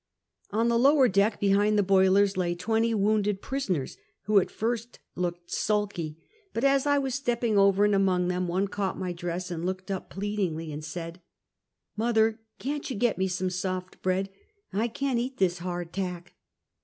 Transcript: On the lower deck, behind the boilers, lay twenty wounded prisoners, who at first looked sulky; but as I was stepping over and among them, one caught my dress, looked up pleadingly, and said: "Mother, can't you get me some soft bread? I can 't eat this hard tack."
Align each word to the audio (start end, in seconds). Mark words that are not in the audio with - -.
On 0.49 0.67
the 0.67 0.79
lower 0.79 1.07
deck, 1.07 1.39
behind 1.39 1.77
the 1.77 1.83
boilers, 1.83 2.35
lay 2.35 2.55
twenty 2.55 2.91
wounded 2.91 3.39
prisoners, 3.39 3.97
who 4.23 4.39
at 4.39 4.49
first 4.49 4.97
looked 5.13 5.51
sulky; 5.51 6.17
but 6.55 6.63
as 6.63 6.87
I 6.87 6.97
was 6.97 7.13
stepping 7.13 7.55
over 7.55 7.85
and 7.85 7.93
among 7.93 8.27
them, 8.27 8.47
one 8.47 8.67
caught 8.67 8.97
my 8.97 9.13
dress, 9.13 9.51
looked 9.51 9.91
up 9.91 10.09
pleadingly, 10.09 10.71
and 10.71 10.83
said: 10.83 11.21
"Mother, 11.95 12.39
can't 12.57 12.89
you 12.89 12.95
get 12.95 13.19
me 13.19 13.27
some 13.27 13.51
soft 13.51 14.01
bread? 14.01 14.31
I 14.73 14.87
can 14.87 15.17
't 15.17 15.19
eat 15.19 15.37
this 15.37 15.59
hard 15.59 15.93
tack." 15.93 16.33